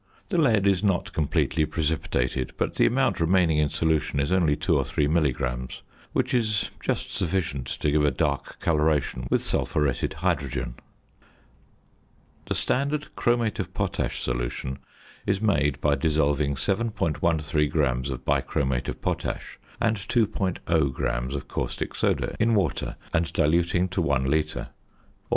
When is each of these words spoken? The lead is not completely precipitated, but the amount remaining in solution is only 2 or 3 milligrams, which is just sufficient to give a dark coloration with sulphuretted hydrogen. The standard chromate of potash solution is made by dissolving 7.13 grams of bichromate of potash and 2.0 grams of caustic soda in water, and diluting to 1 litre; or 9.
The 0.29 0.41
lead 0.41 0.65
is 0.65 0.83
not 0.83 1.13
completely 1.13 1.63
precipitated, 1.63 2.53
but 2.57 2.73
the 2.73 2.87
amount 2.87 3.19
remaining 3.19 3.59
in 3.59 3.69
solution 3.69 4.19
is 4.19 4.31
only 4.31 4.55
2 4.55 4.75
or 4.75 4.83
3 4.83 5.05
milligrams, 5.07 5.83
which 6.11 6.33
is 6.33 6.71
just 6.81 7.11
sufficient 7.11 7.67
to 7.67 7.91
give 7.91 8.03
a 8.03 8.09
dark 8.09 8.59
coloration 8.59 9.27
with 9.29 9.43
sulphuretted 9.43 10.13
hydrogen. 10.13 10.73
The 12.47 12.55
standard 12.55 13.09
chromate 13.15 13.59
of 13.59 13.75
potash 13.75 14.19
solution 14.23 14.79
is 15.27 15.39
made 15.39 15.79
by 15.81 15.93
dissolving 15.93 16.55
7.13 16.55 17.69
grams 17.69 18.09
of 18.09 18.25
bichromate 18.25 18.89
of 18.89 19.03
potash 19.03 19.59
and 19.79 19.97
2.0 19.97 20.91
grams 20.93 21.35
of 21.35 21.47
caustic 21.47 21.93
soda 21.93 22.35
in 22.39 22.55
water, 22.55 22.95
and 23.13 23.31
diluting 23.33 23.87
to 23.89 24.01
1 24.01 24.23
litre; 24.25 24.59
or 24.61 24.63
9. 24.63 24.67